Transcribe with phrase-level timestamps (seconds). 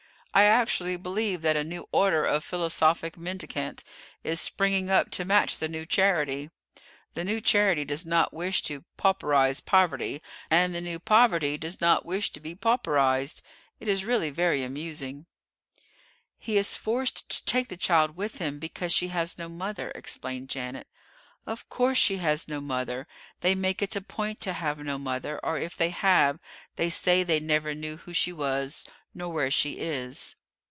[0.33, 3.83] I actually believe that a new order of philosophic mendicant
[4.23, 6.49] is springing up to match the new charity.
[7.15, 12.05] The new charity does not wish to pauperise poverty, and the new poverty does not
[12.05, 13.41] wish to be pauperised;
[13.81, 15.25] it is really very amusing."
[16.37, 20.47] "He is forced to take the child with him, because she has no mother," explained
[20.47, 20.87] Janet.
[21.45, 23.05] "Of course she has no mother;
[23.41, 26.39] they make it a point to have no mother, or, if they have,
[26.77, 30.35] they say they never knew who she was nor where she is."